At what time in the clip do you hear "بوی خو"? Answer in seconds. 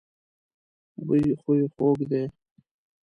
1.05-1.51